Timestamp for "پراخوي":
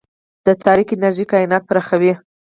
1.69-2.13